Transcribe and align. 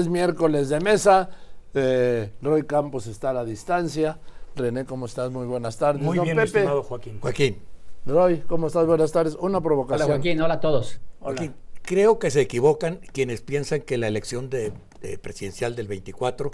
Es 0.00 0.08
miércoles 0.08 0.70
de 0.70 0.80
mesa. 0.80 1.28
Eh, 1.74 2.32
Roy 2.40 2.62
Campos 2.64 3.06
está 3.06 3.30
a 3.30 3.32
la 3.34 3.44
distancia. 3.44 4.18
René, 4.56 4.86
¿cómo 4.86 5.04
estás? 5.04 5.30
Muy 5.30 5.46
buenas 5.46 5.76
tardes. 5.76 6.02
Muy 6.02 6.16
Don 6.16 6.24
bien, 6.24 6.38
Pepe. 6.38 6.46
estimado 6.60 6.82
Joaquín. 6.82 7.18
Joaquín, 7.20 7.58
Roy, 8.06 8.38
¿cómo 8.48 8.68
estás? 8.68 8.86
Buenas 8.86 9.12
tardes. 9.12 9.34
Una 9.34 9.58
Hola 9.58 9.60
provocación. 9.60 10.08
Joaquín, 10.08 10.40
hola 10.40 10.54
a 10.54 10.60
todos. 10.60 11.00
Joaquín, 11.20 11.54
creo 11.82 12.18
que 12.18 12.30
se 12.30 12.40
equivocan 12.40 13.00
quienes 13.12 13.42
piensan 13.42 13.82
que 13.82 13.98
la 13.98 14.08
elección 14.08 14.48
de, 14.48 14.72
de 15.02 15.18
presidencial 15.18 15.76
del 15.76 15.86
24 15.86 16.50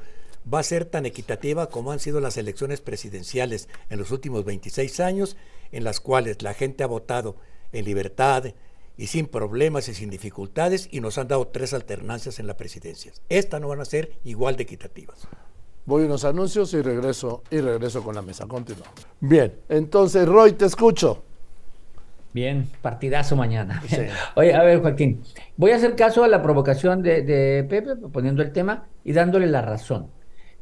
va 0.53 0.59
a 0.59 0.65
ser 0.65 0.85
tan 0.85 1.07
equitativa 1.07 1.69
como 1.69 1.93
han 1.93 2.01
sido 2.01 2.19
las 2.19 2.37
elecciones 2.39 2.81
presidenciales 2.81 3.69
en 3.91 4.01
los 4.01 4.11
últimos 4.11 4.45
26 4.45 4.99
años, 4.99 5.37
en 5.71 5.85
las 5.85 6.01
cuales 6.01 6.43
la 6.43 6.53
gente 6.53 6.83
ha 6.83 6.89
votado 6.89 7.37
en 7.71 7.85
libertad 7.85 8.45
y 8.97 9.09
sin 9.09 9.27
problemas 9.27 9.89
y 9.89 9.95
sin 9.95 10.11
dificultades 10.11 10.89
y 10.91 11.01
nos 11.01 11.19
han 11.19 11.29
dado 11.29 11.49
tres 11.49 11.75
alternancias 11.75 12.39
en 12.39 12.47
la 12.47 12.57
presidencia. 12.57 13.13
Estas 13.29 13.61
no 13.61 13.69
van 13.69 13.81
a 13.81 13.85
ser 13.85 14.13
igual 14.25 14.57
de 14.57 14.63
equitativas. 14.65 15.29
Voy 15.85 16.03
a 16.03 16.07
unos 16.07 16.25
anuncios 16.25 16.75
y 16.75 16.83
regreso 16.83 17.43
y 17.51 17.61
regreso 17.61 18.03
con 18.03 18.15
la 18.15 18.23
mesa. 18.23 18.47
Continuamos. 18.47 19.07
Bien, 19.21 19.55
entonces 19.69 20.27
Roy, 20.27 20.53
te 20.53 20.65
escucho. 20.65 21.23
Bien, 22.33 22.69
partidazo 22.83 23.37
mañana. 23.37 23.83
Sí. 23.89 24.03
Oye, 24.35 24.53
a 24.53 24.63
ver, 24.63 24.81
Joaquín, 24.81 25.23
voy 25.57 25.71
a 25.71 25.77
hacer 25.77 25.95
caso 25.97 26.25
a 26.25 26.29
la 26.29 26.43
provocación 26.43 27.03
de, 27.03 27.23
de 27.23 27.65
Pepe, 27.65 27.97
poniendo 28.13 28.43
el 28.43 28.53
tema 28.53 28.89
y 29.05 29.13
dándole 29.13 29.47
la 29.47 29.63
razón. 29.63 30.09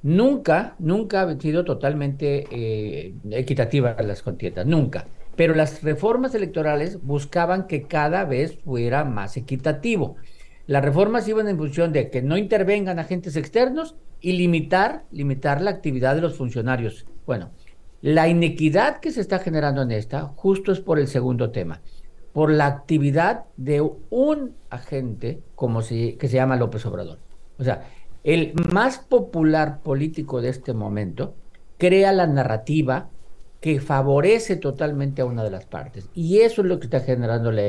Nunca, 0.04 0.76
nunca 0.78 1.22
ha 1.22 1.40
sido 1.40 1.64
totalmente 1.64 2.46
eh, 2.50 3.14
equitativa 3.30 3.96
las 4.02 4.20
contiendas, 4.20 4.66
nunca. 4.66 5.06
Pero 5.36 5.54
las 5.54 5.82
reformas 5.82 6.34
electorales 6.34 7.02
buscaban 7.02 7.66
que 7.66 7.82
cada 7.82 8.24
vez 8.24 8.58
fuera 8.64 9.04
más 9.04 9.36
equitativo. 9.36 10.16
Las 10.66 10.84
reformas 10.84 11.28
iban 11.28 11.48
en 11.48 11.58
función 11.58 11.92
de 11.92 12.10
que 12.10 12.22
no 12.22 12.36
intervengan 12.36 12.98
agentes 12.98 13.36
externos 13.36 13.96
y 14.20 14.32
limitar, 14.32 15.04
limitar 15.10 15.60
la 15.60 15.70
actividad 15.70 16.14
de 16.14 16.22
los 16.22 16.36
funcionarios. 16.36 17.06
Bueno, 17.26 17.50
la 18.00 18.28
inequidad 18.28 19.00
que 19.00 19.10
se 19.10 19.20
está 19.20 19.38
generando 19.38 19.82
en 19.82 19.90
esta 19.90 20.26
justo 20.36 20.72
es 20.72 20.80
por 20.80 20.98
el 20.98 21.08
segundo 21.08 21.50
tema, 21.50 21.82
por 22.32 22.50
la 22.50 22.66
actividad 22.66 23.44
de 23.56 23.80
un 24.10 24.54
agente 24.70 25.40
como 25.54 25.82
se, 25.82 26.16
que 26.16 26.28
se 26.28 26.36
llama 26.36 26.56
López 26.56 26.86
Obrador. 26.86 27.18
O 27.58 27.64
sea, 27.64 27.88
el 28.24 28.54
más 28.72 28.98
popular 28.98 29.80
político 29.82 30.40
de 30.40 30.48
este 30.48 30.72
momento 30.72 31.34
crea 31.76 32.12
la 32.12 32.26
narrativa 32.26 33.10
que 33.64 33.80
favorece 33.80 34.56
totalmente 34.56 35.22
a 35.22 35.24
una 35.24 35.42
de 35.42 35.50
las 35.50 35.64
partes. 35.64 36.10
Y 36.12 36.40
eso 36.40 36.60
es 36.60 36.68
lo 36.68 36.78
que 36.78 36.84
está 36.84 37.00
generando 37.00 37.50
la, 37.50 37.62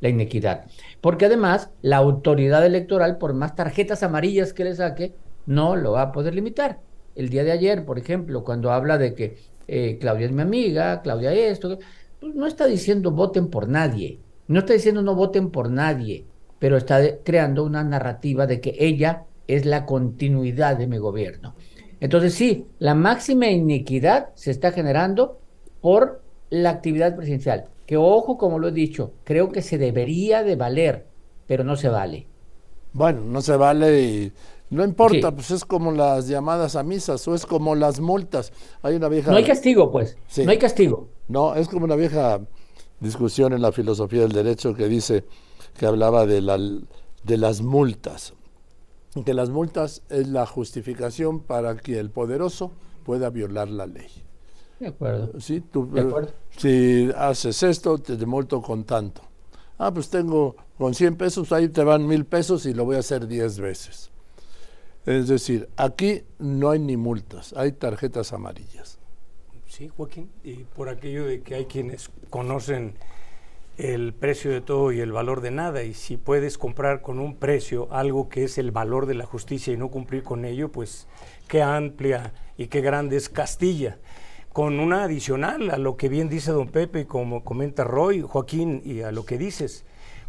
inequidad. 0.00 0.64
Porque 1.02 1.26
además, 1.26 1.68
la 1.82 1.98
autoridad 1.98 2.64
electoral, 2.64 3.18
por 3.18 3.34
más 3.34 3.54
tarjetas 3.54 4.02
amarillas 4.02 4.54
que 4.54 4.64
le 4.64 4.74
saque, 4.74 5.12
no 5.44 5.76
lo 5.76 5.92
va 5.92 6.04
a 6.04 6.12
poder 6.12 6.34
limitar. 6.34 6.80
El 7.14 7.28
día 7.28 7.44
de 7.44 7.52
ayer, 7.52 7.84
por 7.84 7.98
ejemplo, 7.98 8.44
cuando 8.44 8.72
habla 8.72 8.96
de 8.96 9.14
que 9.14 9.36
eh, 9.68 9.98
Claudia 10.00 10.24
es 10.24 10.32
mi 10.32 10.40
amiga, 10.40 11.02
Claudia 11.02 11.34
esto, 11.34 11.78
pues 12.18 12.34
no 12.34 12.46
está 12.46 12.64
diciendo 12.64 13.10
voten 13.10 13.48
por 13.48 13.68
nadie, 13.68 14.20
no 14.48 14.60
está 14.60 14.72
diciendo 14.72 15.02
no 15.02 15.14
voten 15.14 15.50
por 15.50 15.70
nadie, 15.70 16.24
pero 16.58 16.78
está 16.78 17.18
creando 17.22 17.62
una 17.62 17.84
narrativa 17.84 18.46
de 18.46 18.62
que 18.62 18.74
ella 18.78 19.24
es 19.46 19.66
la 19.66 19.84
continuidad 19.84 20.78
de 20.78 20.86
mi 20.86 20.96
gobierno. 20.96 21.54
Entonces 22.00 22.32
sí, 22.32 22.68
la 22.78 22.94
máxima 22.94 23.48
inequidad 23.48 24.30
se 24.34 24.50
está 24.50 24.72
generando 24.72 25.41
por 25.82 26.22
la 26.48 26.70
actividad 26.70 27.14
presidencial, 27.14 27.66
que 27.86 27.98
ojo, 27.98 28.38
como 28.38 28.58
lo 28.58 28.68
he 28.68 28.72
dicho, 28.72 29.12
creo 29.24 29.50
que 29.50 29.60
se 29.60 29.76
debería 29.76 30.42
de 30.42 30.56
valer, 30.56 31.06
pero 31.46 31.64
no 31.64 31.76
se 31.76 31.90
vale. 31.90 32.26
Bueno, 32.94 33.20
no 33.22 33.42
se 33.42 33.56
vale 33.56 34.00
y 34.00 34.32
no 34.70 34.84
importa, 34.84 35.28
sí. 35.28 35.34
pues 35.34 35.50
es 35.50 35.64
como 35.66 35.92
las 35.92 36.28
llamadas 36.28 36.76
a 36.76 36.82
misas 36.82 37.28
o 37.28 37.34
es 37.34 37.44
como 37.44 37.74
las 37.74 38.00
multas. 38.00 38.52
Hay 38.80 38.94
una 38.96 39.08
vieja... 39.08 39.30
No 39.30 39.36
hay 39.36 39.44
castigo, 39.44 39.90
pues. 39.90 40.16
Sí. 40.28 40.44
No 40.44 40.50
hay 40.50 40.58
castigo. 40.58 41.08
No, 41.28 41.54
es 41.54 41.68
como 41.68 41.84
una 41.84 41.96
vieja 41.96 42.40
discusión 43.00 43.52
en 43.52 43.60
la 43.60 43.72
filosofía 43.72 44.22
del 44.22 44.32
derecho 44.32 44.74
que 44.74 44.88
dice, 44.88 45.24
que 45.76 45.86
hablaba 45.86 46.24
de, 46.24 46.40
la, 46.40 46.56
de 46.56 47.36
las 47.36 47.60
multas. 47.60 48.34
Que 49.26 49.34
las 49.34 49.50
multas 49.50 50.02
es 50.08 50.28
la 50.28 50.46
justificación 50.46 51.40
para 51.40 51.76
que 51.76 51.98
el 51.98 52.10
poderoso 52.10 52.72
pueda 53.04 53.28
violar 53.28 53.68
la 53.68 53.86
ley. 53.86 54.08
De 54.82 54.88
acuerdo. 54.88 55.38
¿Sí? 55.38 55.60
Tú, 55.60 55.88
de 55.92 56.00
acuerdo. 56.00 56.32
Si 56.56 57.08
haces 57.16 57.62
esto, 57.62 57.98
te 57.98 58.26
multo 58.26 58.60
con 58.60 58.82
tanto. 58.82 59.22
Ah, 59.78 59.94
pues 59.94 60.10
tengo 60.10 60.56
con 60.76 60.92
100 60.92 61.14
pesos, 61.14 61.52
ahí 61.52 61.68
te 61.68 61.84
van 61.84 62.04
mil 62.04 62.24
pesos 62.24 62.66
y 62.66 62.74
lo 62.74 62.84
voy 62.84 62.96
a 62.96 62.98
hacer 62.98 63.28
10 63.28 63.60
veces. 63.60 64.10
Es 65.06 65.28
decir, 65.28 65.68
aquí 65.76 66.24
no 66.40 66.70
hay 66.70 66.80
ni 66.80 66.96
multas, 66.96 67.52
hay 67.56 67.70
tarjetas 67.70 68.32
amarillas. 68.32 68.98
Sí, 69.68 69.86
Joaquín, 69.86 70.28
y 70.42 70.64
por 70.64 70.88
aquello 70.88 71.26
de 71.26 71.42
que 71.42 71.54
hay 71.54 71.66
quienes 71.66 72.10
conocen 72.28 72.94
el 73.78 74.12
precio 74.12 74.50
de 74.50 74.62
todo 74.62 74.90
y 74.90 74.98
el 74.98 75.12
valor 75.12 75.42
de 75.42 75.52
nada, 75.52 75.84
y 75.84 75.94
si 75.94 76.16
puedes 76.16 76.58
comprar 76.58 77.02
con 77.02 77.20
un 77.20 77.36
precio 77.36 77.86
algo 77.92 78.28
que 78.28 78.42
es 78.42 78.58
el 78.58 78.72
valor 78.72 79.06
de 79.06 79.14
la 79.14 79.26
justicia 79.26 79.72
y 79.72 79.76
no 79.76 79.90
cumplir 79.90 80.24
con 80.24 80.44
ello, 80.44 80.72
pues 80.72 81.06
qué 81.46 81.62
amplia 81.62 82.32
y 82.56 82.66
qué 82.66 82.80
grande 82.80 83.16
es 83.16 83.28
Castilla. 83.28 83.98
Con 84.52 84.80
una 84.80 85.04
adicional 85.04 85.70
a 85.70 85.78
lo 85.78 85.96
que 85.96 86.08
bien 86.10 86.28
dice 86.28 86.52
don 86.52 86.68
Pepe 86.68 87.00
y 87.00 87.04
como 87.06 87.42
comenta 87.42 87.84
Roy, 87.84 88.20
Joaquín, 88.20 88.82
y 88.84 89.00
a 89.00 89.10
lo 89.10 89.24
que 89.24 89.38
dices, 89.38 89.84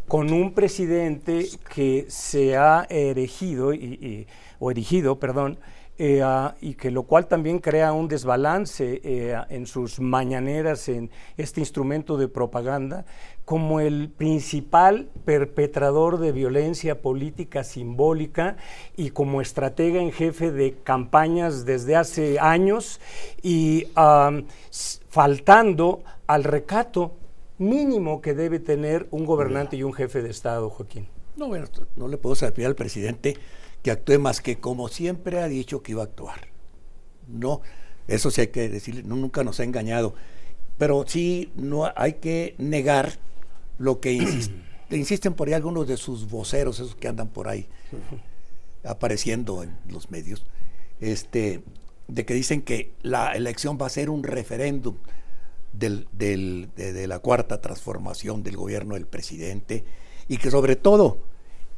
con 0.08 0.32
un 0.32 0.54
presidente 0.54 1.46
que 1.74 2.06
se 2.08 2.56
ha 2.56 2.86
erigido 2.88 3.74
y, 3.74 3.78
y 3.78 4.26
o 4.60 4.70
erigido, 4.70 5.18
perdón, 5.18 5.58
eh, 5.96 6.24
uh, 6.24 6.50
y 6.60 6.74
que 6.74 6.90
lo 6.90 7.04
cual 7.04 7.28
también 7.28 7.60
crea 7.60 7.92
un 7.92 8.08
desbalance 8.08 9.00
eh, 9.04 9.36
en 9.48 9.66
sus 9.66 10.00
mañaneras 10.00 10.88
en 10.88 11.08
este 11.36 11.60
instrumento 11.60 12.16
de 12.16 12.26
propaganda 12.26 13.04
como 13.44 13.78
el 13.78 14.10
principal 14.10 15.08
perpetrador 15.24 16.18
de 16.18 16.32
violencia 16.32 17.00
política 17.00 17.62
simbólica 17.62 18.56
y 18.96 19.10
como 19.10 19.40
estratega 19.40 20.00
en 20.00 20.10
jefe 20.10 20.50
de 20.50 20.74
campañas 20.82 21.64
desde 21.64 21.94
hace 21.94 22.40
años 22.40 23.00
y 23.40 23.86
uh, 23.96 24.42
faltando 25.08 26.02
al 26.26 26.42
recato 26.42 27.12
mínimo 27.58 28.20
que 28.20 28.34
debe 28.34 28.58
tener 28.58 29.06
un 29.10 29.24
gobernante 29.24 29.76
y 29.76 29.84
un 29.84 29.92
jefe 29.92 30.22
de 30.22 30.30
Estado, 30.30 30.70
Joaquín. 30.70 31.06
No, 31.36 31.48
bueno, 31.48 31.66
no 31.96 32.08
le 32.08 32.16
puedo 32.16 32.34
servir 32.34 32.66
al 32.66 32.74
presidente 32.74 33.36
que 33.84 33.90
actúe 33.90 34.18
más 34.18 34.40
que 34.40 34.58
como 34.58 34.88
siempre 34.88 35.40
ha 35.40 35.46
dicho 35.46 35.82
que 35.82 35.92
iba 35.92 36.00
a 36.00 36.06
actuar. 36.06 36.48
No, 37.28 37.60
eso 38.08 38.30
sí 38.30 38.40
hay 38.40 38.46
que 38.46 38.70
decirle, 38.70 39.02
no, 39.02 39.14
nunca 39.14 39.44
nos 39.44 39.60
ha 39.60 39.64
engañado. 39.64 40.14
Pero 40.78 41.04
sí 41.06 41.52
no 41.54 41.92
hay 41.94 42.14
que 42.14 42.54
negar 42.56 43.12
lo 43.76 44.00
que 44.00 44.14
insist, 44.14 44.52
insisten 44.90 45.34
por 45.34 45.48
ahí 45.48 45.54
algunos 45.54 45.86
de 45.86 45.98
sus 45.98 46.30
voceros, 46.30 46.80
esos 46.80 46.96
que 46.96 47.08
andan 47.08 47.28
por 47.28 47.46
ahí 47.46 47.68
apareciendo 48.84 49.62
en 49.62 49.76
los 49.90 50.10
medios, 50.10 50.46
este, 51.00 51.62
de 52.08 52.24
que 52.24 52.32
dicen 52.32 52.62
que 52.62 52.94
la 53.02 53.32
elección 53.32 53.76
va 53.80 53.86
a 53.86 53.90
ser 53.90 54.08
un 54.08 54.22
referéndum 54.22 54.96
del, 55.74 56.08
del, 56.12 56.70
de, 56.74 56.94
de 56.94 57.06
la 57.06 57.18
cuarta 57.18 57.60
transformación 57.60 58.42
del 58.42 58.56
gobierno 58.56 58.94
del 58.94 59.06
presidente 59.06 59.84
y 60.26 60.38
que 60.38 60.50
sobre 60.50 60.74
todo 60.74 61.18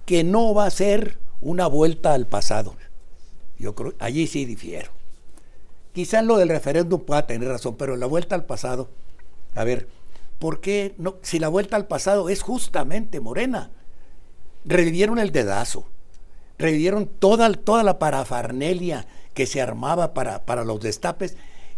que 0.05 0.23
no 0.23 0.55
va 0.55 0.67
a 0.67 0.71
ser 0.71 1.26
una 1.47 1.69
vuelta 1.69 2.13
al 2.13 2.27
pasado. 2.27 2.75
Yo 3.57 3.75
creo, 3.77 3.95
allí 4.01 4.27
sí 4.27 4.45
difiero. 4.45 4.91
Quizás 5.93 6.25
lo 6.25 6.39
del 6.39 6.49
referéndum 6.49 7.01
pueda 7.01 7.27
tener 7.27 7.49
razón, 7.49 7.77
pero 7.77 7.97
la 7.97 8.07
vuelta 8.07 8.35
al 8.35 8.45
pasado, 8.45 8.91
a 9.55 9.63
ver, 9.63 9.89
¿por 10.41 10.61
qué 10.61 10.95
no? 10.99 11.17
Si 11.23 11.39
la 11.39 11.49
vuelta 11.49 11.77
al 11.77 11.87
pasado 11.87 12.29
es 12.29 12.43
justamente 12.43 13.21
Morena, 13.21 13.71
revivieron 14.65 15.19
el 15.19 15.31
dedazo, 15.31 15.87
revivieron 16.59 17.07
toda, 17.07 17.51
toda 17.53 17.85
la 17.85 18.01
parafarnelia 18.01 19.07
que 19.33 19.47
se 19.47 19.63
armaba 19.63 20.15
para, 20.15 20.45
para 20.45 20.65
los 20.65 20.81
destapes. 20.81 21.37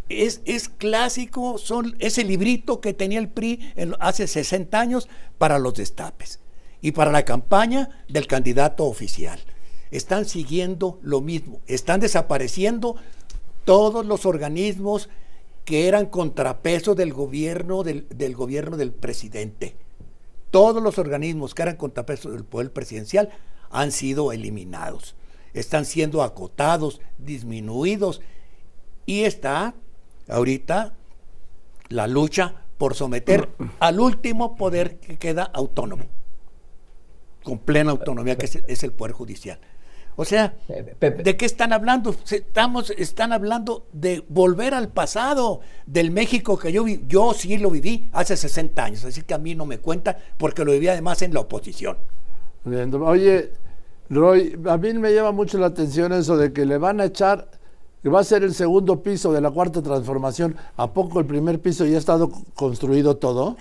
Es, 0.08 0.40
es 0.46 0.70
clásico, 0.70 1.58
son 1.58 1.94
ese 1.98 2.24
librito 2.24 2.80
que 2.80 2.94
tenía 2.94 3.18
el 3.18 3.28
PRI 3.28 3.72
en, 3.76 3.94
hace 4.00 4.26
60 4.26 4.80
años 4.80 5.08
para 5.36 5.58
los 5.58 5.74
destapes 5.74 6.40
y 6.80 6.92
para 6.92 7.12
la 7.12 7.26
campaña 7.26 7.90
del 8.08 8.26
candidato 8.26 8.86
oficial. 8.86 9.38
Están 9.90 10.26
siguiendo 10.26 10.98
lo 11.02 11.20
mismo, 11.20 11.60
están 11.66 12.00
desapareciendo 12.00 12.96
todos 13.64 14.04
los 14.04 14.26
organismos 14.26 15.08
que 15.64 15.88
eran 15.88 16.06
contrapeso 16.06 16.94
del 16.94 17.12
gobierno 17.12 17.82
del, 17.82 18.06
del, 18.08 18.34
gobierno 18.34 18.76
del 18.76 18.92
presidente. 18.92 19.76
Todos 20.50 20.82
los 20.82 20.98
organismos 20.98 21.54
que 21.54 21.62
eran 21.62 21.76
contrapeso 21.76 22.30
del 22.30 22.44
poder 22.44 22.72
presidencial 22.72 23.30
han 23.70 23.92
sido 23.92 24.32
eliminados. 24.32 25.14
Están 25.52 25.84
siendo 25.84 26.22
acotados, 26.22 27.00
disminuidos 27.18 28.22
y 29.04 29.24
está 29.24 29.74
ahorita 30.28 30.94
la 31.88 32.06
lucha 32.06 32.62
por 32.78 32.94
someter 32.94 33.50
al 33.80 34.00
último 34.00 34.56
poder 34.56 34.98
que 35.00 35.18
queda 35.18 35.42
autónomo 35.42 36.04
con 37.48 37.58
plena 37.58 37.92
autonomía, 37.92 38.36
que 38.36 38.62
es, 38.66 38.82
el 38.82 38.92
Poder 38.92 39.12
Judicial. 39.12 39.58
O 40.20 40.24
sea, 40.24 40.52
¿de 40.66 41.36
qué 41.36 41.46
están 41.46 41.72
hablando? 41.72 42.12
Estamos, 42.28 42.90
están 42.90 43.32
hablando 43.32 43.86
de 43.92 44.24
volver 44.28 44.74
al 44.74 44.88
pasado, 44.88 45.60
del 45.86 46.10
México 46.10 46.58
que 46.58 46.72
yo 46.72 46.82
vi. 46.82 47.04
Yo 47.06 47.32
sí 47.34 47.56
lo 47.56 47.70
viví 47.70 48.08
hace 48.12 48.36
60 48.36 48.84
años, 48.84 49.04
así 49.04 49.22
que 49.22 49.34
a 49.34 49.38
mí 49.38 49.54
no 49.54 49.64
me 49.64 49.78
cuenta 49.78 50.18
porque 50.36 50.64
lo 50.64 50.72
viví 50.72 50.88
además 50.88 51.22
en 51.22 51.32
la 51.32 51.38
oposición. 51.38 51.98
Oye, 53.00 53.52
Roy, 54.10 54.58
a 54.66 54.76
mí 54.76 54.92
me 54.94 55.14
llama 55.14 55.30
mucho 55.30 55.56
la 55.56 55.66
atención 55.66 56.12
eso 56.12 56.36
de 56.36 56.52
que 56.52 56.66
le 56.66 56.78
van 56.78 57.00
a 57.00 57.04
echar, 57.04 57.48
que 58.02 58.08
va 58.08 58.18
a 58.18 58.24
ser 58.24 58.42
el 58.42 58.54
segundo 58.54 59.00
piso 59.04 59.32
de 59.32 59.40
la 59.40 59.52
cuarta 59.52 59.82
transformación. 59.82 60.56
¿A 60.78 60.92
poco 60.92 61.20
el 61.20 61.26
primer 61.26 61.60
piso 61.60 61.86
ya 61.86 61.94
ha 61.94 62.00
estado 62.00 62.28
construido 62.54 63.18
todo? 63.18 63.56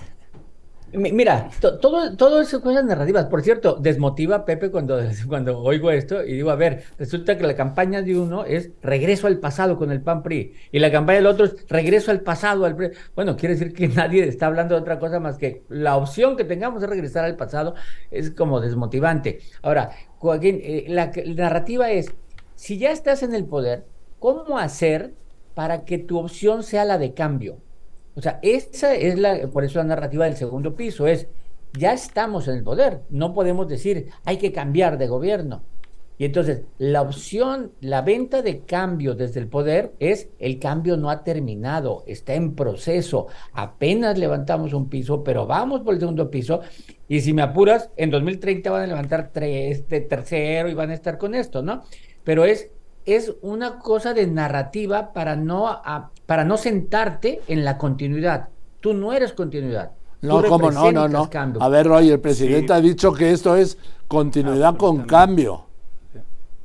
Mira, 0.94 1.50
todo, 1.60 2.16
todo 2.16 2.40
eso 2.40 2.62
cosas 2.62 2.86
narrativas. 2.86 3.26
Por 3.26 3.42
cierto, 3.42 3.76
desmotiva 3.76 4.38
a 4.38 4.46
Pepe 4.46 4.72
cuando, 4.72 4.98
cuando 5.28 5.60
oigo 5.60 5.92
esto 5.92 6.24
y 6.24 6.34
digo, 6.34 6.50
a 6.50 6.56
ver, 6.56 6.84
resulta 6.98 7.38
que 7.38 7.46
la 7.46 7.58
campaña 7.58 8.02
de 8.02 8.18
uno 8.18 8.46
es 8.46 8.72
regreso 8.82 9.28
al 9.28 9.40
pasado 9.40 9.78
con 9.78 9.92
el 9.92 10.02
PAN 10.02 10.24
PRI 10.24 10.54
y 10.72 10.80
la 10.80 10.90
campaña 10.90 11.18
del 11.18 11.28
otro 11.28 11.46
es 11.46 11.66
regreso 11.68 12.12
al 12.12 12.22
pasado 12.22 12.64
al 12.64 12.76
PRI. 12.78 12.92
Bueno, 13.16 13.36
quiere 13.36 13.56
decir 13.56 13.74
que 13.74 13.88
nadie 13.96 14.24
está 14.28 14.48
hablando 14.48 14.76
de 14.76 14.82
otra 14.82 14.98
cosa 14.98 15.20
más 15.20 15.38
que 15.38 15.64
la 15.68 15.98
opción 15.98 16.38
que 16.38 16.46
tengamos 16.46 16.80
de 16.80 16.88
regresar 16.88 17.26
al 17.26 17.36
pasado 17.36 17.76
es 18.10 18.32
como 18.32 18.62
desmotivante. 18.62 19.40
Ahora, 19.62 19.92
Joaquín, 20.20 20.60
eh, 20.64 20.86
la 20.88 21.12
narrativa 21.36 21.92
es, 21.92 22.14
si 22.56 22.78
ya 22.78 22.92
estás 22.92 23.24
en 23.24 23.36
el 23.36 23.46
poder, 23.46 23.86
¿cómo 24.20 24.58
hacer 24.58 25.14
para 25.54 25.84
que 25.84 25.98
tu 25.98 26.18
opción 26.18 26.64
sea 26.64 26.86
la 26.86 26.98
de 26.98 27.14
cambio? 27.14 27.58
O 28.18 28.22
sea, 28.22 28.40
esa 28.42 28.96
es 28.96 29.20
la, 29.20 29.48
por 29.48 29.64
eso 29.64 29.78
la 29.78 29.86
narrativa 29.86 30.26
del 30.26 30.36
segundo 30.36 30.76
piso 30.76 31.06
es, 31.06 31.28
ya 31.78 31.94
estamos 31.94 32.48
en 32.48 32.56
el 32.56 32.64
poder, 32.64 33.02
no 33.12 33.32
podemos 33.32 33.68
decir, 33.68 34.08
hay 34.26 34.38
que 34.38 34.52
cambiar 34.52 34.98
de 34.98 35.08
gobierno. 35.08 35.62
Y 36.18 36.26
entonces, 36.26 36.64
la 36.80 37.04
opción, 37.04 37.74
la 37.80 38.02
venta 38.02 38.42
de 38.42 38.62
cambio 38.62 39.14
desde 39.14 39.40
el 39.40 39.48
poder 39.48 39.94
es, 40.00 40.30
el 40.40 40.58
cambio 40.58 40.98
no 40.98 41.12
ha 41.12 41.24
terminado, 41.24 42.04
está 42.08 42.34
en 42.34 42.56
proceso, 42.56 43.28
apenas 43.54 44.18
levantamos 44.18 44.74
un 44.74 44.90
piso, 44.90 45.24
pero 45.24 45.46
vamos 45.46 45.82
por 45.82 45.94
el 45.94 46.00
segundo 46.00 46.32
piso, 46.32 46.62
y 47.08 47.22
si 47.22 47.34
me 47.34 47.44
apuras, 47.44 47.92
en 47.98 48.10
2030 48.10 48.72
van 48.72 48.82
a 48.82 48.88
levantar 48.88 49.30
tres 49.32 49.88
de 49.88 50.02
tercero 50.02 50.70
y 50.70 50.74
van 50.74 50.90
a 50.90 50.96
estar 50.96 51.20
con 51.20 51.36
esto, 51.36 51.62
¿no? 51.62 51.84
Pero 52.24 52.46
es 52.46 52.72
es 53.08 53.34
una 53.42 53.80
cosa 53.80 54.14
de 54.14 54.28
narrativa 54.28 55.14
para 55.14 55.38
no, 55.38 55.82
para 56.26 56.44
no 56.44 56.58
sentarte 56.58 57.42
en 57.48 57.64
la 57.64 57.78
continuidad. 57.78 58.50
Tú 58.82 58.94
no 58.94 59.14
eres 59.14 59.32
continuidad. 59.32 59.92
No, 60.22 60.44
¿cómo 60.44 60.70
no? 60.72 60.92
No, 60.92 61.08
no. 61.08 61.30
A 61.60 61.70
ver, 61.70 61.88
Roy, 61.88 62.10
el 62.10 62.20
presidente 62.20 62.74
ha 62.74 62.82
dicho 62.82 63.14
que 63.14 63.32
esto 63.32 63.56
es 63.56 63.78
continuidad 64.10 64.76
con 64.76 65.04
cambio. 65.04 65.64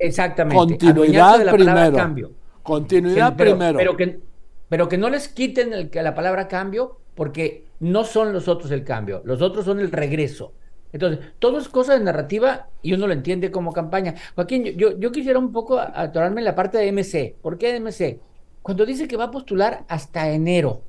Exactamente. 0.01 0.57
Continuidad 0.57 1.53
primero. 1.53 1.97
Cambio. 1.97 2.31
Continuidad 2.63 3.37
primero. 3.37 3.79
Pero 3.79 3.97
que, 3.97 4.21
pero 4.69 4.89
que 4.89 4.99
no 4.99 5.11
les 5.11 5.29
quiten 5.29 5.73
el, 5.73 5.91
la 5.95 6.15
palabra 6.15 6.49
cambio 6.49 6.99
porque 7.15 7.67
no 7.79 8.03
son 8.03 8.33
los 8.33 8.49
otros 8.49 8.73
el 8.73 8.83
cambio. 8.83 9.23
Los 9.25 9.43
otros 9.43 9.65
son 9.65 9.79
el 9.79 9.93
regreso. 9.93 10.55
Entonces, 10.93 11.25
todo 11.39 11.59
es 11.59 11.69
cosa 11.69 11.95
de 11.99 12.05
narrativa 12.05 12.69
y 12.83 12.93
uno 12.93 13.07
lo 13.07 13.15
entiende 13.15 13.51
como 13.51 13.73
campaña. 13.73 14.15
Joaquín, 14.35 14.65
yo, 14.77 14.99
yo 14.99 15.11
quisiera 15.11 15.39
un 15.39 15.51
poco 15.51 15.79
atorarme 15.79 16.43
en 16.43 16.45
la 16.45 16.55
parte 16.55 16.79
de 16.79 16.93
MC. 16.93 17.35
¿Por 17.41 17.57
qué 17.57 17.81
MC? 17.81 18.21
Cuando 18.61 18.85
dice 18.85 19.09
que 19.09 19.17
va 19.17 19.25
a 19.25 19.31
postular 19.31 19.85
hasta 19.89 20.31
enero. 20.31 20.83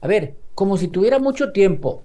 A 0.00 0.08
ver, 0.08 0.34
como 0.54 0.76
si 0.76 0.88
tuviera 0.88 1.18
mucho 1.18 1.52
tiempo. 1.52 2.02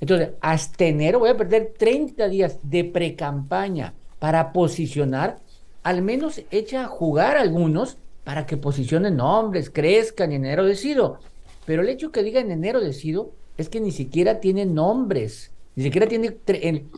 Entonces, 0.00 0.30
hasta 0.40 0.84
enero 0.84 1.20
voy 1.20 1.30
a 1.30 1.36
perder 1.36 1.74
30 1.78 2.28
días 2.28 2.58
de 2.62 2.84
pre-campaña 2.84 3.94
para 4.18 4.52
posicionar. 4.52 5.38
Al 5.82 6.02
menos 6.02 6.42
echa 6.50 6.84
a 6.84 6.88
jugar 6.88 7.36
algunos 7.36 7.98
para 8.24 8.46
que 8.46 8.56
posicionen 8.56 9.16
nombres, 9.16 9.70
crezcan 9.70 10.32
en 10.32 10.44
enero 10.44 10.64
decido. 10.64 11.20
Pero 11.66 11.82
el 11.82 11.88
hecho 11.88 12.10
que 12.10 12.22
diga 12.22 12.40
en 12.40 12.50
enero 12.50 12.80
decido 12.80 13.30
es 13.56 13.68
que 13.68 13.80
ni 13.80 13.92
siquiera 13.92 14.40
tiene 14.40 14.66
nombres 14.66 15.52
ni 15.76 15.82
siquiera 15.82 16.06
tiene 16.06 16.36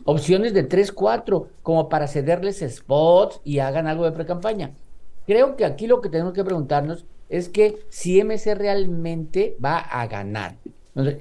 opciones 0.05 0.53
de 0.53 0.63
3, 0.63 0.91
4 0.91 1.47
como 1.63 1.89
para 1.89 2.07
cederles 2.07 2.63
spots 2.67 3.41
y 3.43 3.59
hagan 3.59 3.87
algo 3.87 4.05
de 4.05 4.11
pre-campaña. 4.11 4.73
Creo 5.25 5.55
que 5.55 5.65
aquí 5.65 5.87
lo 5.87 5.99
que 6.01 6.09
tenemos 6.09 6.33
que 6.33 6.43
preguntarnos 6.43 7.05
es 7.29 7.49
que 7.49 7.79
si 7.89 8.23
MC 8.23 8.55
realmente 8.55 9.57
va 9.63 9.79
a 9.79 10.07
ganar, 10.07 10.57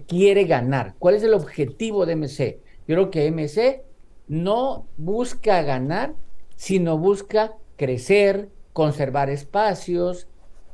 quiere 0.06 0.44
ganar. 0.44 0.94
¿Cuál 0.98 1.14
es 1.14 1.22
el 1.22 1.34
objetivo 1.34 2.06
de 2.06 2.16
MC? 2.16 2.60
Yo 2.86 2.94
creo 2.94 3.10
que 3.10 3.30
MC 3.30 3.82
no 4.28 4.86
busca 4.96 5.62
ganar, 5.62 6.14
sino 6.56 6.98
busca 6.98 7.54
crecer, 7.76 8.48
conservar 8.72 9.30
espacios, 9.30 10.28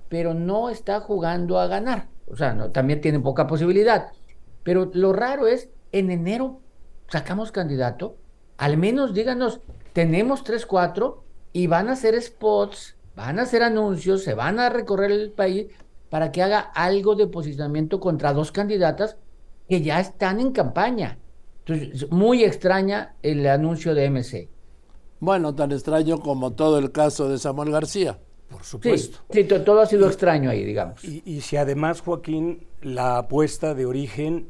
pero 0.08 0.34
no 0.34 0.68
está 0.68 1.00
jugando 1.00 1.58
a 1.58 1.68
ganar. 1.68 2.08
O 2.26 2.36
sea, 2.36 2.54
no, 2.54 2.70
también 2.70 3.00
tiene 3.00 3.20
poca 3.20 3.46
posibilidad. 3.46 4.08
Pero 4.62 4.90
lo 4.92 5.12
raro 5.12 5.46
es, 5.46 5.68
en 5.92 6.10
enero 6.10 6.61
sacamos 7.12 7.52
candidato, 7.52 8.16
al 8.56 8.78
menos 8.78 9.12
díganos, 9.12 9.60
tenemos 9.92 10.44
tres, 10.44 10.64
cuatro 10.64 11.24
y 11.52 11.66
van 11.66 11.90
a 11.90 11.92
hacer 11.92 12.20
spots, 12.20 12.96
van 13.14 13.38
a 13.38 13.42
hacer 13.42 13.62
anuncios, 13.62 14.22
se 14.22 14.32
van 14.32 14.58
a 14.58 14.70
recorrer 14.70 15.10
el 15.12 15.30
país 15.30 15.66
para 16.08 16.32
que 16.32 16.42
haga 16.42 16.60
algo 16.60 17.14
de 17.14 17.26
posicionamiento 17.26 18.00
contra 18.00 18.32
dos 18.32 18.50
candidatas 18.50 19.18
que 19.68 19.82
ya 19.82 20.00
están 20.00 20.40
en 20.40 20.52
campaña. 20.52 21.18
Entonces, 21.66 22.10
muy 22.10 22.44
extraña 22.44 23.14
el 23.22 23.46
anuncio 23.46 23.94
de 23.94 24.08
MC. 24.08 24.48
Bueno, 25.20 25.54
tan 25.54 25.70
extraño 25.70 26.18
como 26.18 26.54
todo 26.54 26.78
el 26.78 26.92
caso 26.92 27.28
de 27.28 27.38
Samuel 27.38 27.70
García. 27.70 28.18
Por 28.48 28.64
supuesto. 28.64 29.18
Sí, 29.30 29.44
todo 29.44 29.80
ha 29.80 29.86
sido 29.86 30.06
extraño 30.06 30.48
ahí, 30.48 30.64
digamos. 30.64 31.04
Y, 31.04 31.22
y 31.26 31.42
si 31.42 31.58
además, 31.58 32.00
Joaquín, 32.00 32.66
la 32.80 33.18
apuesta 33.18 33.74
de 33.74 33.86
origen 33.86 34.48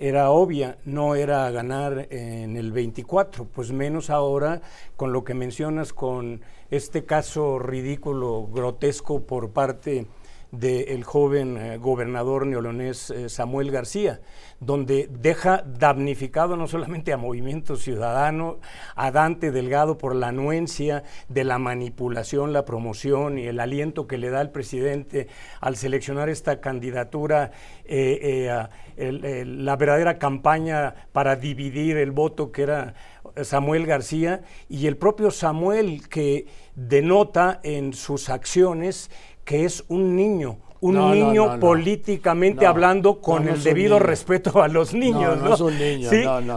era 0.00 0.30
obvia, 0.30 0.78
no 0.86 1.14
era 1.14 1.50
ganar 1.50 2.08
en 2.10 2.56
el 2.56 2.72
24, 2.72 3.44
pues 3.44 3.70
menos 3.70 4.08
ahora 4.08 4.62
con 4.96 5.12
lo 5.12 5.24
que 5.24 5.34
mencionas 5.34 5.92
con 5.92 6.40
este 6.70 7.04
caso 7.04 7.58
ridículo, 7.58 8.48
grotesco 8.50 9.20
por 9.20 9.50
parte 9.50 10.06
del 10.52 11.04
joven 11.04 11.56
eh, 11.56 11.76
gobernador 11.78 12.46
neolonés 12.46 13.10
eh, 13.10 13.28
Samuel 13.28 13.70
García, 13.70 14.20
donde 14.58 15.08
deja 15.10 15.62
damnificado 15.64 16.56
no 16.56 16.66
solamente 16.66 17.12
a 17.12 17.16
Movimiento 17.16 17.76
Ciudadano, 17.76 18.58
a 18.96 19.10
Dante 19.10 19.52
Delgado 19.52 19.96
por 19.96 20.14
la 20.14 20.28
anuencia 20.28 21.04
de 21.28 21.44
la 21.44 21.58
manipulación, 21.58 22.52
la 22.52 22.64
promoción 22.64 23.38
y 23.38 23.46
el 23.46 23.60
aliento 23.60 24.06
que 24.06 24.18
le 24.18 24.30
da 24.30 24.40
el 24.40 24.50
presidente 24.50 25.28
al 25.60 25.76
seleccionar 25.76 26.28
esta 26.28 26.60
candidatura, 26.60 27.52
eh, 27.84 28.50
la 28.96 29.76
verdadera 29.76 30.18
campaña 30.18 30.94
para 31.12 31.36
dividir 31.36 31.96
el 31.96 32.10
voto 32.10 32.52
que 32.52 32.62
era 32.62 32.94
Samuel 33.42 33.86
García 33.86 34.42
y 34.68 34.86
el 34.86 34.96
propio 34.96 35.30
Samuel 35.30 36.08
que 36.08 36.46
denota 36.74 37.60
en 37.62 37.92
sus 37.92 38.28
acciones 38.28 39.10
que 39.44 39.64
es 39.64 39.84
un 39.88 40.16
niño, 40.16 40.58
un 40.80 41.12
niño 41.12 41.60
políticamente 41.60 42.66
hablando 42.66 43.20
con 43.20 43.48
el 43.48 43.62
debido 43.62 43.98
respeto 43.98 44.62
a 44.62 44.68
los 44.68 44.94
niños. 44.94 45.40
No, 45.40 45.54
es 45.54 45.60
un 45.60 45.78
niño. 45.78 46.10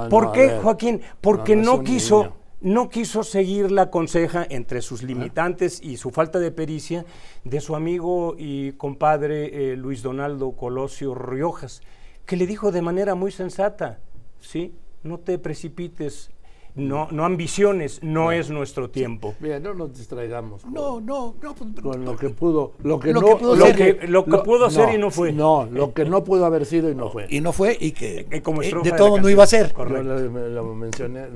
¿Por 0.10 0.32
qué, 0.32 0.60
Joaquín? 0.62 1.02
Porque 1.20 1.56
no, 1.56 1.84
quiso, 1.84 2.34
no 2.62 2.90
quiso 2.90 3.24
seguir 3.24 3.72
la 3.72 3.90
conseja 3.90 4.46
entre 4.50 4.82
sus 4.82 5.04
limitantes 5.04 5.82
y 5.82 5.98
su 5.98 6.12
falta 6.12 6.40
de 6.40 6.52
pericia 6.52 7.06
de 7.44 7.60
su 7.60 7.76
amigo 7.76 8.36
y 8.38 8.74
compadre 8.74 9.72
eh, 9.72 9.76
Luis 9.76 10.02
Donaldo 10.02 10.52
Colosio 10.54 11.14
Riojas, 11.16 11.82
que 12.26 12.38
le 12.38 12.48
dijo 12.48 12.72
de 12.72 12.82
manera 12.82 13.16
muy 13.16 13.32
sensata, 13.32 14.00
¿sí? 14.40 14.74
No 15.04 15.20
te 15.20 15.38
precipites 15.38 16.32
no, 16.76 17.08
no 17.12 17.26
ambiciones, 17.26 18.02
no, 18.02 18.32
es 18.32 18.50
nuestro 18.50 18.90
tiempo. 18.90 19.36
Bien, 19.40 19.62
no 19.62 19.74
nos 19.74 19.96
distraigamos. 19.96 20.66
no, 20.66 21.00
no, 21.00 21.36
no. 21.42 21.54
Pues, 21.54 21.82
con 21.82 22.04
lo 22.04 22.18
que 22.18 22.30
pudo, 22.30 22.74
lo 22.84 23.00
que, 23.00 23.14
no, 23.14 23.22
pudo 23.22 23.56
lo 23.56 23.66
que, 23.66 24.00
lo 24.08 24.26
que 24.26 24.38
pudo 24.40 24.70
ser 24.70 24.94
y 24.94 24.98
no 24.98 25.12
fue. 25.12 25.32
No, 25.32 25.68
lo 25.72 25.94
que 25.94 26.06
no 26.06 26.24
pudo 26.24 26.46
haber 26.46 26.66
sido 26.66 26.90
y 26.90 26.96
no 26.96 27.10
fue. 27.10 27.28
Y 27.30 27.42
no 27.42 27.54
fue 27.54 27.78
y 27.80 27.92
que, 27.92 28.42
como 28.42 28.64
eh, 28.64 28.74
de 28.84 28.92
todo 28.94 29.20
no 29.20 29.30
iba 29.30 29.44
a 29.44 29.48
ser. 29.48 29.74
Yo 29.76 29.86
lo, 29.86 30.76
mencioné, 30.76 31.28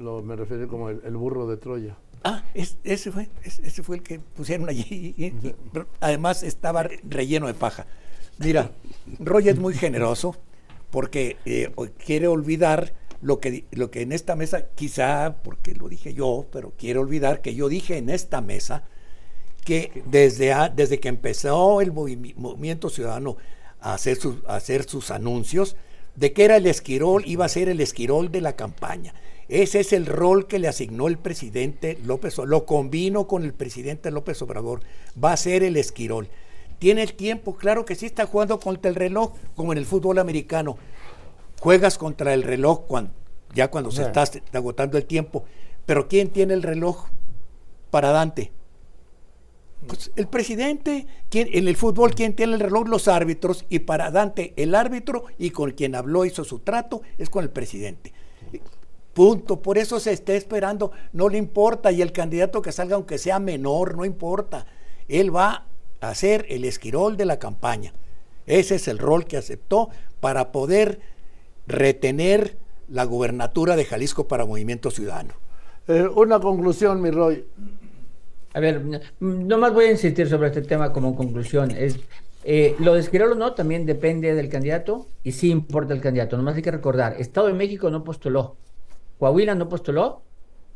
lo, 0.00 0.22
me 0.22 0.34
refiero 0.36 0.66
como 0.66 0.90
el, 0.90 1.16
burro 1.16 1.46
de 1.46 1.56
Troya. 1.56 1.96
Ah, 2.24 2.42
ese 2.54 3.12
fue, 3.12 3.28
ese 3.44 3.82
fue 3.82 3.96
el 3.96 4.02
que 4.02 4.18
pusieron 4.18 4.68
allí. 4.68 5.34
además 6.00 6.42
estaba 6.42 6.88
relleno 7.08 7.46
de 7.46 7.54
paja. 7.54 7.86
Mira, 8.38 8.72
Roy 9.20 9.48
es 9.48 9.58
muy 9.58 9.74
generoso 9.74 10.34
porque 10.90 11.36
eh, 11.44 11.70
quiere 12.04 12.26
olvidar 12.26 12.92
lo 13.24 13.40
que, 13.40 13.64
lo 13.70 13.90
que 13.90 14.02
en 14.02 14.12
esta 14.12 14.36
mesa, 14.36 14.66
quizá 14.74 15.36
porque 15.42 15.74
lo 15.74 15.88
dije 15.88 16.12
yo, 16.12 16.46
pero 16.52 16.74
quiero 16.76 17.00
olvidar 17.00 17.40
que 17.40 17.54
yo 17.54 17.70
dije 17.70 17.96
en 17.96 18.10
esta 18.10 18.42
mesa 18.42 18.84
que 19.64 20.02
desde, 20.04 20.54
desde 20.76 21.00
que 21.00 21.08
empezó 21.08 21.80
el 21.80 21.90
movimiento 21.90 22.90
ciudadano 22.90 23.38
a 23.80 23.94
hacer, 23.94 24.16
sus, 24.16 24.36
hacer 24.46 24.84
sus 24.84 25.10
anuncios, 25.10 25.74
de 26.16 26.34
que 26.34 26.44
era 26.44 26.58
el 26.58 26.66
esquirol, 26.66 27.22
iba 27.26 27.46
a 27.46 27.48
ser 27.48 27.70
el 27.70 27.80
esquirol 27.80 28.30
de 28.30 28.42
la 28.42 28.56
campaña. 28.56 29.14
Ese 29.48 29.80
es 29.80 29.94
el 29.94 30.04
rol 30.04 30.46
que 30.46 30.58
le 30.58 30.68
asignó 30.68 31.08
el 31.08 31.16
presidente 31.16 31.98
López 32.04 32.38
Obrador. 32.38 32.50
Lo 32.50 32.66
combino 32.66 33.26
con 33.26 33.42
el 33.42 33.54
presidente 33.54 34.10
López 34.10 34.40
Obrador. 34.42 34.80
Va 35.22 35.32
a 35.32 35.38
ser 35.38 35.62
el 35.62 35.78
esquirol. 35.78 36.28
Tiene 36.78 37.02
el 37.02 37.14
tiempo, 37.14 37.56
claro 37.56 37.86
que 37.86 37.94
sí 37.94 38.04
está 38.04 38.26
jugando 38.26 38.60
contra 38.60 38.90
el 38.90 38.94
reloj, 38.94 39.32
como 39.54 39.72
en 39.72 39.78
el 39.78 39.86
fútbol 39.86 40.18
americano. 40.18 40.76
Juegas 41.60 41.98
contra 41.98 42.34
el 42.34 42.42
reloj 42.42 42.86
cuando, 42.86 43.12
ya 43.54 43.70
cuando 43.70 43.90
se 43.90 44.02
está 44.02 44.24
agotando 44.52 44.98
el 44.98 45.06
tiempo. 45.06 45.44
Pero 45.86 46.08
¿quién 46.08 46.28
tiene 46.30 46.54
el 46.54 46.62
reloj 46.62 47.06
para 47.90 48.10
Dante? 48.10 48.52
Pues 49.86 50.10
el 50.16 50.28
presidente, 50.28 51.06
¿quién, 51.28 51.48
en 51.52 51.68
el 51.68 51.76
fútbol, 51.76 52.14
¿quién 52.14 52.34
tiene 52.34 52.54
el 52.54 52.60
reloj? 52.60 52.88
Los 52.88 53.08
árbitros. 53.08 53.66
Y 53.68 53.80
para 53.80 54.10
Dante, 54.10 54.54
el 54.56 54.74
árbitro 54.74 55.24
y 55.38 55.50
con 55.50 55.72
quien 55.72 55.94
habló, 55.94 56.24
hizo 56.24 56.44
su 56.44 56.60
trato, 56.60 57.02
es 57.18 57.28
con 57.28 57.44
el 57.44 57.50
presidente. 57.50 58.12
Punto. 59.12 59.60
Por 59.60 59.78
eso 59.78 60.00
se 60.00 60.12
está 60.12 60.34
esperando. 60.34 60.90
No 61.12 61.28
le 61.28 61.38
importa. 61.38 61.92
Y 61.92 62.02
el 62.02 62.12
candidato 62.12 62.62
que 62.62 62.72
salga, 62.72 62.96
aunque 62.96 63.18
sea 63.18 63.38
menor, 63.38 63.96
no 63.96 64.04
importa. 64.04 64.66
Él 65.08 65.34
va 65.34 65.66
a 66.00 66.14
ser 66.14 66.46
el 66.48 66.64
esquirol 66.64 67.16
de 67.16 67.26
la 67.26 67.38
campaña. 67.38 67.92
Ese 68.46 68.74
es 68.74 68.88
el 68.88 68.98
rol 68.98 69.26
que 69.26 69.36
aceptó 69.36 69.88
para 70.20 70.52
poder 70.52 71.00
retener 71.66 72.56
la 72.88 73.04
gubernatura 73.04 73.76
de 73.76 73.84
Jalisco 73.84 74.28
para 74.28 74.44
Movimiento 74.46 74.90
Ciudadano. 74.90 75.34
Eh, 75.88 76.06
una 76.14 76.40
conclusión, 76.40 77.00
mi 77.00 77.10
Roy. 77.10 77.44
A 78.54 78.60
ver, 78.60 78.82
nomás 79.20 79.72
voy 79.72 79.86
a 79.86 79.90
insistir 79.90 80.28
sobre 80.28 80.48
este 80.48 80.62
tema 80.62 80.92
como 80.92 81.16
conclusión. 81.16 81.72
Es, 81.72 81.98
eh, 82.44 82.76
lo 82.78 82.94
de 82.94 83.22
o 83.22 83.34
no 83.34 83.54
también 83.54 83.86
depende 83.86 84.34
del 84.34 84.48
candidato 84.48 85.06
y 85.22 85.32
sí 85.32 85.50
importa 85.50 85.94
el 85.94 86.00
candidato. 86.00 86.36
Nomás 86.36 86.54
hay 86.56 86.62
que 86.62 86.70
recordar, 86.70 87.16
Estado 87.18 87.46
de 87.46 87.54
México 87.54 87.90
no 87.90 88.04
postuló, 88.04 88.56
Coahuila 89.18 89.54
no 89.54 89.68
postuló 89.68 90.22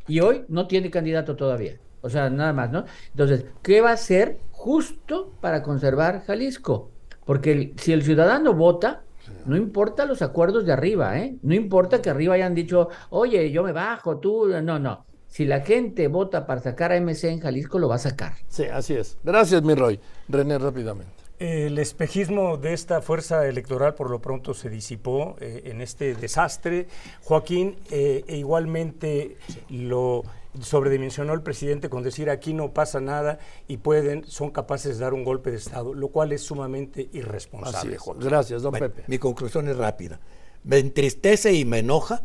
y 0.06 0.20
hoy 0.20 0.44
no 0.48 0.66
tiene 0.66 0.90
candidato 0.90 1.36
todavía. 1.36 1.78
O 2.00 2.08
sea, 2.08 2.30
nada 2.30 2.52
más, 2.52 2.70
¿no? 2.70 2.84
Entonces, 3.10 3.44
¿qué 3.62 3.80
va 3.80 3.90
a 3.90 3.94
hacer 3.94 4.38
justo 4.50 5.32
para 5.40 5.62
conservar 5.62 6.24
Jalisco? 6.24 6.90
Porque 7.24 7.74
si 7.76 7.92
el 7.92 8.02
ciudadano 8.02 8.54
vota, 8.54 9.02
no 9.46 9.56
importa 9.56 10.06
los 10.06 10.22
acuerdos 10.22 10.64
de 10.66 10.72
arriba, 10.72 11.18
¿eh? 11.18 11.36
No 11.42 11.54
importa 11.54 12.00
que 12.00 12.10
arriba 12.10 12.34
hayan 12.34 12.54
dicho, 12.54 12.88
oye, 13.10 13.50
yo 13.50 13.62
me 13.62 13.72
bajo, 13.72 14.18
tú, 14.18 14.48
no, 14.62 14.78
no. 14.78 15.04
Si 15.26 15.44
la 15.44 15.60
gente 15.60 16.08
vota 16.08 16.46
para 16.46 16.60
sacar 16.60 16.92
a 16.92 17.00
MC 17.00 17.24
en 17.24 17.40
Jalisco, 17.40 17.78
lo 17.78 17.88
va 17.88 17.96
a 17.96 17.98
sacar. 17.98 18.32
Sí, 18.48 18.64
así 18.64 18.94
es. 18.94 19.18
Gracias, 19.22 19.62
mi 19.62 19.74
Roy. 19.74 20.00
René, 20.28 20.58
rápidamente. 20.58 21.12
El 21.38 21.78
espejismo 21.78 22.56
de 22.56 22.72
esta 22.72 23.00
fuerza 23.00 23.46
electoral 23.46 23.94
por 23.94 24.10
lo 24.10 24.20
pronto 24.20 24.54
se 24.54 24.68
disipó 24.68 25.36
eh, 25.38 25.62
en 25.66 25.80
este 25.80 26.14
desastre. 26.14 26.88
Joaquín, 27.22 27.76
eh, 27.92 28.24
e 28.26 28.36
igualmente 28.38 29.36
lo 29.70 30.24
sobredimensionó 30.60 31.32
el 31.34 31.42
presidente 31.42 31.88
con 31.88 32.02
decir 32.02 32.30
aquí 32.30 32.52
no 32.52 32.72
pasa 32.72 33.00
nada 33.00 33.38
y 33.66 33.78
pueden, 33.78 34.24
son 34.24 34.50
capaces 34.50 34.98
de 34.98 35.04
dar 35.04 35.14
un 35.14 35.24
golpe 35.24 35.50
de 35.50 35.56
Estado, 35.56 35.94
lo 35.94 36.08
cual 36.08 36.32
es 36.32 36.42
sumamente 36.42 37.08
irresponsable. 37.12 37.96
Gracias, 38.18 38.62
don 38.62 38.72
Pepe. 38.72 39.04
Mi 39.06 39.18
conclusión 39.18 39.68
es 39.68 39.76
rápida. 39.76 40.20
Me 40.64 40.78
entristece 40.78 41.52
y 41.52 41.64
me 41.64 41.78
enoja 41.78 42.22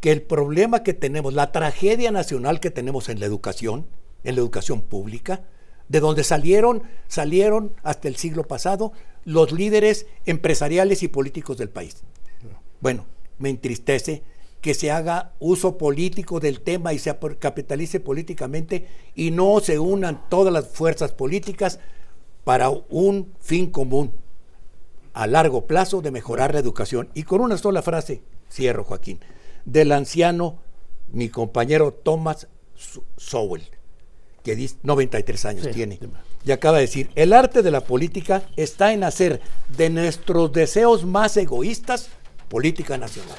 que 0.00 0.12
el 0.12 0.22
problema 0.22 0.82
que 0.82 0.94
tenemos, 0.94 1.34
la 1.34 1.52
tragedia 1.52 2.10
nacional 2.10 2.60
que 2.60 2.70
tenemos 2.70 3.08
en 3.08 3.20
la 3.20 3.26
educación, 3.26 3.86
en 4.24 4.34
la 4.34 4.40
educación 4.40 4.82
pública, 4.82 5.42
de 5.88 6.00
donde 6.00 6.24
salieron, 6.24 6.82
salieron 7.06 7.72
hasta 7.82 8.08
el 8.08 8.16
siglo 8.16 8.44
pasado 8.44 8.92
los 9.24 9.52
líderes 9.52 10.06
empresariales 10.26 11.02
y 11.02 11.08
políticos 11.08 11.58
del 11.58 11.70
país. 11.70 12.02
Bueno, 12.80 13.06
me 13.38 13.50
entristece 13.50 14.22
que 14.66 14.74
se 14.74 14.90
haga 14.90 15.30
uso 15.38 15.78
político 15.78 16.40
del 16.40 16.60
tema 16.60 16.92
y 16.92 16.98
se 16.98 17.16
capitalice 17.38 18.00
políticamente 18.00 18.88
y 19.14 19.30
no 19.30 19.60
se 19.60 19.78
unan 19.78 20.28
todas 20.28 20.52
las 20.52 20.66
fuerzas 20.66 21.12
políticas 21.12 21.78
para 22.42 22.70
un 22.70 23.32
fin 23.38 23.70
común 23.70 24.10
a 25.12 25.28
largo 25.28 25.68
plazo 25.68 26.02
de 26.02 26.10
mejorar 26.10 26.52
la 26.52 26.58
educación. 26.58 27.10
Y 27.14 27.22
con 27.22 27.42
una 27.42 27.58
sola 27.58 27.80
frase, 27.80 28.22
cierro 28.50 28.82
Joaquín, 28.82 29.20
del 29.64 29.92
anciano, 29.92 30.58
mi 31.12 31.28
compañero 31.28 31.92
Thomas 31.92 32.48
Sowell, 33.16 33.68
que 34.42 34.56
dice, 34.56 34.78
93 34.82 35.44
años 35.44 35.70
tiene, 35.70 36.00
y 36.44 36.50
acaba 36.50 36.78
de 36.78 36.86
decir, 36.86 37.08
el 37.14 37.34
arte 37.34 37.62
de 37.62 37.70
la 37.70 37.82
política 37.82 38.42
está 38.56 38.92
en 38.92 39.04
hacer 39.04 39.40
de 39.76 39.90
nuestros 39.90 40.50
deseos 40.50 41.04
más 41.04 41.36
egoístas 41.36 42.08
política 42.48 42.98
nacional. 42.98 43.36